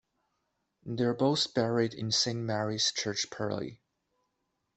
They 0.83 1.03
are 1.03 1.13
both 1.13 1.53
buried 1.53 1.93
in 1.93 2.09
Saint 2.09 2.39
Mary's 2.39 2.91
Church 2.91 3.29
Purley. 3.29 3.79